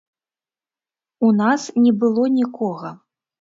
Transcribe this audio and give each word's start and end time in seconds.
У 1.27 1.29
нас 1.41 1.61
не 1.83 1.93
было 2.05 2.25
нікога. 2.39 2.89